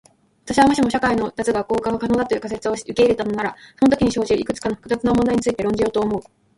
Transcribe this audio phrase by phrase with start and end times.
[0.45, 6.21] 私は、もしも社会の脱学校化が可能だという仮説を受け入れたならそのときに生じるいくつかの複雑な問題について論じようと思う。